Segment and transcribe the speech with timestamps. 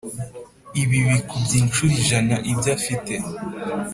[0.81, 3.13] Ibibikubye incuro ijana ibyo afite